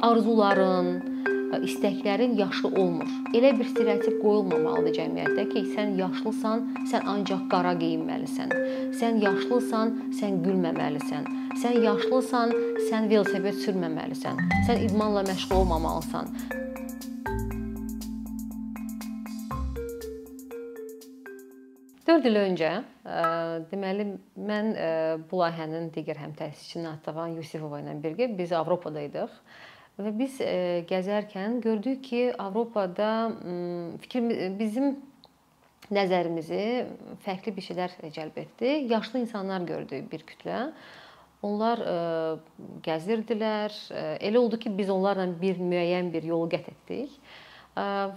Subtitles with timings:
[0.00, 0.88] arzuların,
[1.64, 3.08] istəklərin yaşı olmur.
[3.34, 8.52] Elə bir stereotip qoyulmamalıdır cəmiyyətdə ki, sən yaşlısan, sən ancaq qara geyinməlisən.
[8.98, 11.26] Sən yaşlısan, sən gülməməlisən.
[11.58, 12.54] Sən yaşlısan,
[12.90, 14.38] sən velosiped sürməməlisən.
[14.68, 16.30] Sən idmanla məşğul olmamalısan.
[22.08, 22.70] Dörd il öncə,
[23.72, 24.06] deməli
[24.48, 24.70] mən
[25.28, 29.34] bu layihənin digər həmtəsisçisi Natavan Yusifova ilə birgə biz Avropada idik
[29.98, 30.38] və biz
[30.90, 33.10] gəzərkən gördük ki, Avropada
[34.02, 34.96] fikir bizim
[35.94, 36.62] nəzərimizi
[37.24, 38.72] fərqli bir şeylər cəlb etdi.
[38.92, 40.70] Yaşlı insanlar gördük bir kütlə.
[41.42, 41.82] Onlar
[42.86, 43.74] gəzirdilər.
[44.18, 47.20] Elə oldu ki, biz onlarla bir müəyyən bir yolu qət etdik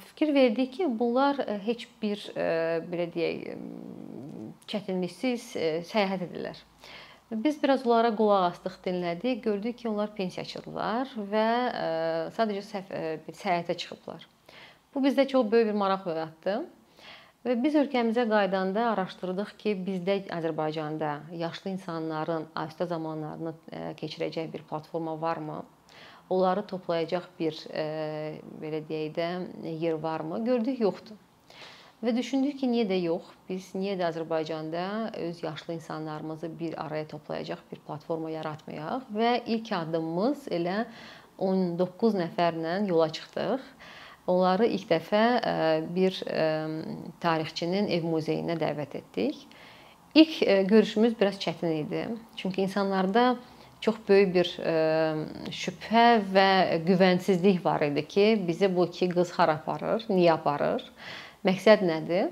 [0.05, 2.21] fikir verdik ki, bunlar heç bir
[2.91, 3.57] belə deyək
[4.71, 5.51] çətinliksiz
[5.89, 6.61] səyahət edirlər.
[7.31, 11.47] Biz biraz onlara qulaq asdıq, dinlədik, gördük ki, onlar pensiyaçıdırlar və
[12.35, 12.81] sadəcə
[13.27, 14.27] bir səyahətə çıxıblar.
[14.93, 16.57] Bu bizdə çox böyük bir maraq oyatdı.
[17.47, 23.55] Və biz ölkəmizə qayıdanda araşdırdıq ki, bizdə Azərbaycanda yaşlı insanların asudə zamanlarını
[24.01, 25.63] keçirəcək bir platforma varmı?
[26.31, 27.83] onları toplayacaq bir e,
[28.61, 29.27] belə deyək də
[29.83, 30.45] yer varmı?
[30.45, 31.17] Gördük yoxdur.
[32.01, 33.27] Və düşündük ki, niyə də yox?
[33.45, 34.85] Biz niyə də Azərbaycanda
[35.21, 40.79] öz yaşlı insanlarımızı bir araya toplayacaq bir platforma yaratmayaq və ilk addımımız elə
[41.37, 43.69] 19 nəfərlə yola çıxdıq.
[44.33, 45.53] Onları ilk dəfə e,
[45.93, 46.49] bir e,
[47.21, 49.45] tarixçinin ev muzeyinə dəvət etdik.
[50.17, 50.41] İlk
[50.73, 52.07] görüşümüz biraz çətin idi.
[52.35, 53.35] Çünki insanlarda
[53.81, 54.73] çox böyük bir e,
[55.53, 56.51] şübhə və
[56.87, 60.89] güvənsizlik var idi ki, bizi bu iki qız hara aparır, niyə aparır?
[61.47, 62.29] Məqsəd nədir?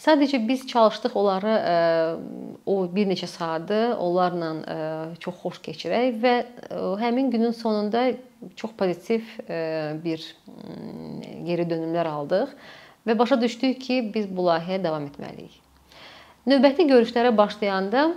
[0.00, 1.74] Sadəcə biz çalışdıq onları e,
[2.66, 4.76] o bir neçə saatı onlarla e,
[5.20, 6.34] çox xoş keçirək və
[7.02, 8.06] həmin günün sonunda
[8.56, 9.26] çox pozitiv
[10.04, 10.24] bir
[11.44, 12.54] geri dönümlər aldıq
[13.06, 15.52] və başa düşdük ki, biz bu layihəyə davam etməliyik.
[16.48, 18.10] Növbəti görüşlərə başlayanda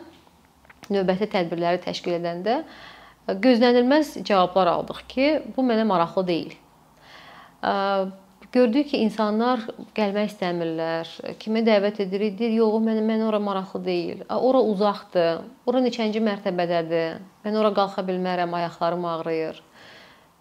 [0.91, 6.59] növbəti tədbirləri təşkil edəndə e, gözlənilməz cavablar aldıq ki, bu mənə maraqlı deyil.
[8.53, 9.63] Gördük ki, insanlar
[9.97, 11.09] gəlmək istəmirlər.
[11.41, 14.19] Kimi dəvət edirik, deyir, yox, mən mən ora maraqlı deyil.
[14.29, 15.39] Ora uzaqdır.
[15.65, 17.15] Ora neçənci mərtəbədədir?
[17.47, 19.57] Mən ora qalxa bilmərəm, ayaqlarım ağrıyır.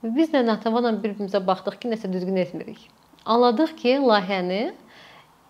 [0.02, 2.84] Biz də Natavanla bir-birimizə baxdıq ki, nəsə düzgün etmirik.
[3.24, 4.60] Anladıq ki, layihəni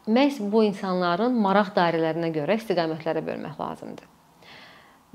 [0.07, 4.07] məhz bu insanların maraq dairələrinə görə istiqamətlərə bölmək lazımdır.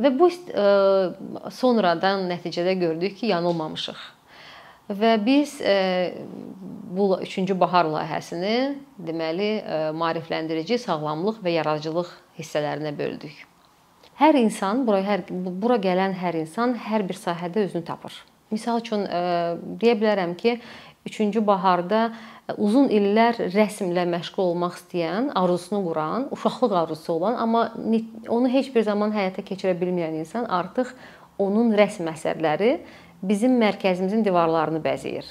[0.04, 0.68] Və bu e,
[1.56, 4.04] sonradan nəticədə gördük ki, yanılmamışıq.
[4.88, 6.14] Və biz e,
[6.96, 8.78] bu 3-cü bahar layihəsini
[9.10, 13.36] deməli e, maarifləndirici, sağlamlıq və yaradıcılıq hissələrinə böldük.
[14.18, 18.16] Hər insan, bura hər bura gələn hər insan hər bir sahədə özünü tapır.
[18.48, 19.04] Məsəl üçün
[19.78, 20.56] deyə bilərəm ki,
[21.08, 22.08] 3-cü baharda
[22.56, 27.68] uzun illər rəsmlə məşğul olmaq istəyən, arzusunu quran, uşaqlıq arzusu olan, amma
[28.30, 30.94] onu heç bir zaman həyata keçirə bilməyən insan artıq
[31.38, 32.78] onun rəsm əsərləri
[33.22, 35.28] bizim mərkəzimizin divarlarını bəzəyir.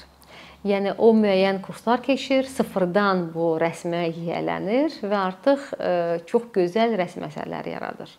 [0.67, 5.91] Yəni o müəyyən kurslar keçir, sıfırdan bu rəsmə yiyələnir və artıq e,
[6.27, 8.11] çox gözəl rəsm əsərləri yaradır.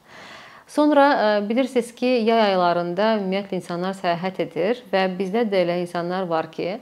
[0.69, 6.29] Sonra e, bilirsiniz ki, yay aylarında ümumiyyətlə insanlar səyahət edir və bizdə də elə insanlar
[6.31, 6.79] var ki,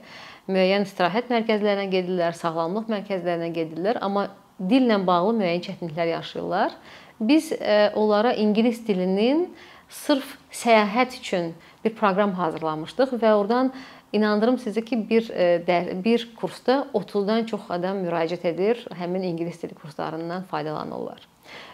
[0.51, 4.29] müəyyən istirahət mərkəzlərinə gedirlər, sağlamlıq mərkəzlərinə gedirlər, amma
[4.61, 6.77] dillə bağlı müəyyən çətinliklər yaşayırlar.
[7.21, 9.49] Biz e, onlara ingilis dilinin
[9.89, 11.55] sırf səyahət üçün
[11.87, 13.71] bir proqram hazırlamışdıq və oradan
[14.13, 19.75] inandırım sizi ki, bir e, bir kursda 30-dan çox adam müraciət edir, həmin ingilis dili
[19.75, 21.27] kurslarından faydalanırlar.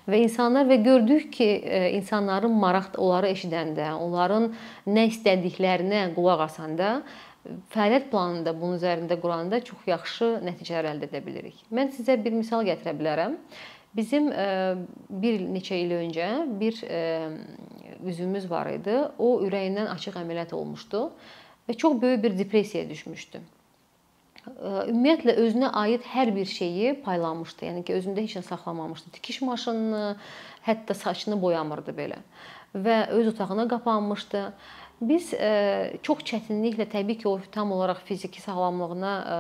[0.09, 4.51] Və insanlar və gördük ki, e, insanların maraq onları eşidəndə, onların
[4.87, 6.95] nə istədiklərinə qulaq asanda
[7.75, 11.65] fəaliyyət planında bunun üzərində quranda çox yaxşı nəticələr əldə edə bilirik.
[11.75, 13.39] Mən sizə bir misal gətirə bilərəm.
[13.97, 14.45] Bizim e,
[15.23, 16.29] bir neçə il öncə
[16.61, 16.79] bir
[18.07, 18.99] üzvümüz var idi.
[19.19, 21.09] O ürəyindən açıq əməliyyat olmuşdu
[21.69, 23.41] və çox böyük bir depressiyaya düşmüşdü.
[24.43, 27.69] Ümumiyyətlə özünə aid hər bir şeyi paylamışdı.
[27.69, 29.13] Yəni ki, özündə heç nə saxlamamışdı.
[29.15, 30.17] Tikiş maşınını,
[30.67, 32.19] hətta saçını boyamırdı belə
[32.75, 34.43] və öz otağına qapanmışdı.
[35.03, 39.39] Biz e, çox çətinliklə təbii ki, o tam olaraq fiziki sağlamlığına e,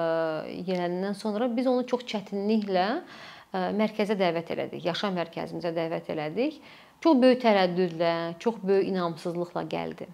[0.59, 6.59] yiyələndən sonra biz onu çox çətinliklə e, mərkəzə dəvət elədik, yaşam mərkəzimizə dəvət elədik.
[7.03, 10.07] Çox böyük tərəddüdlə, çox böyük inamsızlıqla gəldi.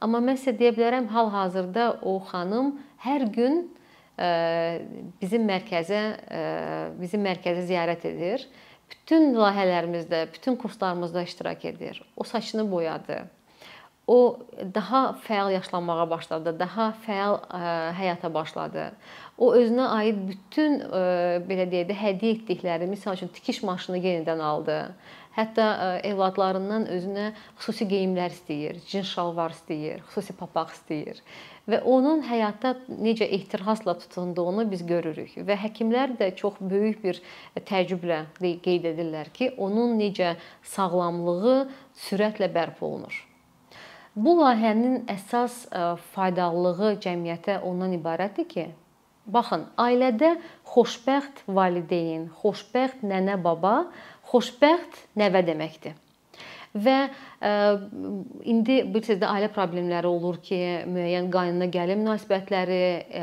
[0.00, 3.64] Amma mən sizə deyə bilərəm, hal-hazırda o xanım hər gün
[5.20, 6.02] bizim mərkəzə
[7.00, 8.46] bizim mərkəzi ziyarət edir.
[8.86, 11.98] Bütün layihələrimizdə, bütün kurslarımızda iştirak edir.
[12.16, 13.24] O saçını boyadı
[14.06, 14.38] o
[14.74, 17.60] daha fəal yaşlanmağa başladı, daha fəal ə,
[17.98, 18.90] həyata başladı.
[19.38, 21.00] O özünə aid bütün ə,
[21.48, 24.78] belə deyək də hədiyyə etdikləri, məsəl üçün tikiş maşını yenidən aldı.
[25.36, 27.26] Hətta ə, evladlarından özünə
[27.58, 31.20] xüsusi geyimlər istəyir, cins şalvar istəyir, xüsusi papaq istəyir
[31.68, 37.20] və onun həyatda necə ehtirasla tutunduğunu biz görürük və həkimlər də çox böyük bir
[37.68, 40.36] təəccüblə qeyd edirlər ki, onun necə
[40.74, 41.58] sağlamlığı
[42.06, 43.16] sürətlə bərpa olunur.
[44.16, 45.66] Bu layihənin əsas
[46.14, 48.68] faydalılığı cəmiyyətə ondan ibarətdir ki,
[49.26, 50.36] baxın, ailədə
[50.70, 53.90] xoşbəxt valideyn, xoşbəxt nənə-baba,
[54.32, 55.94] xoşbəxt nəvə deməkdir.
[56.76, 57.50] Və ə,
[58.44, 60.58] indi bilirsiniz də ailə problemləri olur ki,
[60.92, 62.80] müəyyən qaynana gəlin münasibətləri,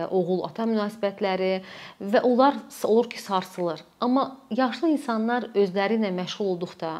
[0.10, 1.52] oğul ata münasibətləri
[2.02, 2.58] və onlar
[2.90, 3.84] olur ki, sarsılır.
[4.02, 6.96] Amma yaşlı insanlar özləri ilə məşğul olduqda,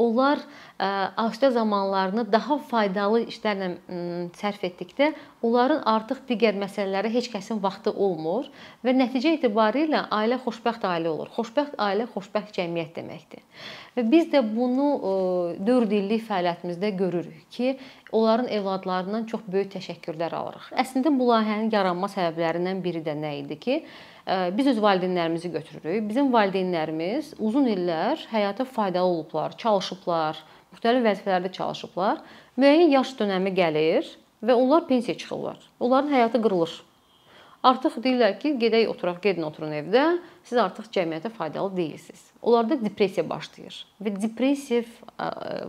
[0.00, 0.40] onlar
[0.80, 3.74] asudə zamanlarını daha faydalı işlərlə
[4.40, 5.12] sərf etdikdə
[5.42, 8.48] onların artıq digər məsələlərə heç kəsin vaxtı olmur
[8.84, 11.30] və nəticə etibarilə ailə xoşbəxt ailə olur.
[11.36, 13.42] Xoşbəxt ailə xoşbəxt cəmiyyət deməkdir.
[13.96, 14.90] Və biz də bunu
[15.66, 17.74] 4 illik fəaliyyətimizdə görürük ki,
[18.12, 20.70] onların evladlarından çox böyük təşəkkürlər alırıq.
[20.84, 23.80] Əslində bu layihənin yaranma səbəblərindən biri də nə idi ki,
[24.54, 26.04] biz öz valideynlərimizi götürürük.
[26.08, 30.38] Bizim valideynlərimiz uzun illər həyata faydalı olublar, çalışıblar,
[30.74, 32.20] müxtəlif vəzifələrdə çalışıblar.
[32.60, 34.06] Müəyyən yaş dönəmi gəlir
[34.42, 35.58] və onlar pensiyaya çıxırlar.
[35.80, 36.78] Onların həyatı qırılır.
[37.62, 40.04] Artıq deyirlər ki, gedək oturaq, gedin oturun evdə.
[40.48, 42.22] Siz artıq cəmiyyətə faydalı deyilsiniz.
[42.42, 43.82] Onlarda depressiya başlayır.
[44.00, 44.88] Və depressiv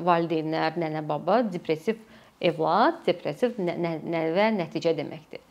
[0.07, 1.99] valideynlər, nənə-baba, depressiv
[2.39, 5.43] evlad, depressiv nəvə nəticə deməkdir.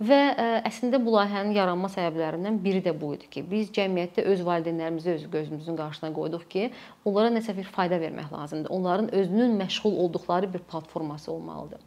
[0.00, 0.20] Və
[0.64, 5.26] əslində bu layihənin yaranma səbəblərindən biri də bu idi ki, biz cəmiyyətdə öz valideynlərimizi öz
[5.34, 6.70] gözümüzün qarşısına qoyduq ki,
[7.04, 8.70] onlara nəsə bir fayda vermək lazımdır.
[8.70, 11.82] Onların özünün məşğul olduqları bir platforması olmalıdır.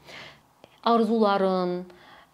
[0.84, 1.84] Arzuların,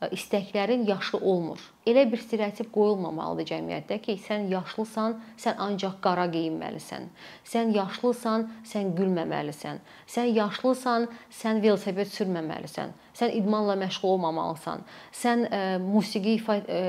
[0.07, 1.59] istəklərin yaşı olmur.
[1.87, 7.09] Elə bir stereotip qoyulmamalıdır cəmiyyətdə ki, sən yaşlısan, sən ancaq qara geyinməlisən.
[7.43, 9.83] Sən yaşlısan, sən gülməməlisən.
[10.07, 11.09] Sən yaşlısan,
[11.41, 12.95] sən velosiped sürməməlisən.
[13.19, 14.87] Sən idmanla məşğul olmamalısan.
[15.11, 16.81] Sən ə, e, musiqi ə, e,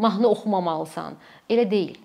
[0.00, 1.20] mahnı oxumamalısan.
[1.50, 2.00] Elə deyil.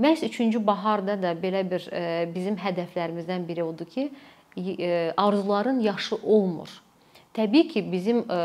[0.00, 4.10] Məhz 3-cü baharda da belə bir ə, e, bizim hədəflərimizdən biri odur ki,
[4.58, 6.82] ə, arzuların yaşı olmur.
[7.32, 8.38] Təbii ki, bizim e,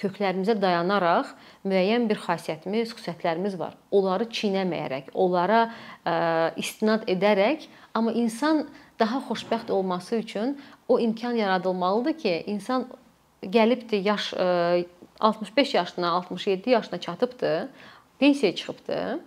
[0.00, 1.30] köklərimizə dayanaraq
[1.64, 3.78] müəyyən bir xassiyyətimiz, xüsusiyyətlərimiz var.
[3.90, 5.62] Onları çiynəməyərək, onlara
[6.04, 6.16] e,
[6.60, 7.64] istinad edərək,
[7.96, 8.66] amma insan
[9.00, 10.58] daha xoşbəxt olması üçün
[10.88, 12.84] o imkan yaradılmalıdır ki, insan
[13.42, 14.34] gəlibdi yaş
[15.20, 17.68] 65 e, yaşına, 67 yaşına çatıbdı,
[18.18, 19.20] pensiyaya çıxıbdı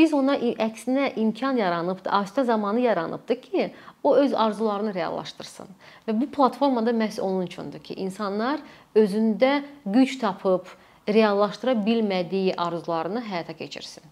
[0.00, 5.66] Biz ona əksinə imkan yaranıbdı, asta zamanı yaranıbdı ki, o öz arzularını reallaşdırsın.
[6.08, 8.62] Və bu platformada məhz onun üçündür ki, insanlar
[8.96, 9.50] özündə
[9.84, 10.72] güc tapıb
[11.08, 14.09] reallaşdıra bilmədiyi arzularını həyata keçirsin.